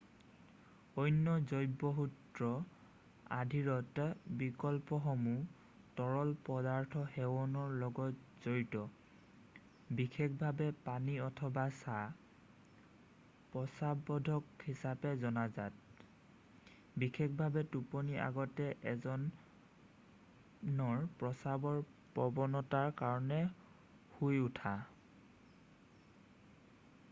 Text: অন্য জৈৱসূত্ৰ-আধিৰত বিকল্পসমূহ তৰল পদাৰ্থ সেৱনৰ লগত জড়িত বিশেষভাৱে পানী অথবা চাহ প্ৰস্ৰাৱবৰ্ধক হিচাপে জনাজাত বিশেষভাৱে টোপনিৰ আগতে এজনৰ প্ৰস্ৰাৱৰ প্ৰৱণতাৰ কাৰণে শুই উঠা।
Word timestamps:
অন্য 1.01 1.25
জৈৱসূত্ৰ-আধিৰত 1.49 4.05
বিকল্পসমূহ 4.39 5.67
তৰল 5.99 6.31
পদাৰ্থ 6.47 7.03
সেৱনৰ 7.17 7.75
লগত 7.83 8.33
জড়িত 8.45 8.81
বিশেষভাৱে 9.99 10.69
পানী 10.87 11.17
অথবা 11.27 11.65
চাহ 11.81 12.07
প্ৰস্ৰাৱবৰ্ধক 13.57 14.65
হিচাপে 14.71 15.13
জনাজাত 15.27 16.73
বিশেষভাৱে 17.05 17.65
টোপনিৰ 17.77 18.25
আগতে 18.31 18.71
এজনৰ 18.95 21.07
প্ৰস্ৰাৱৰ 21.21 21.85
প্ৰৱণতাৰ 22.17 22.91
কাৰণে 23.05 23.39
শুই 24.19 24.43
উঠা। 24.49 24.77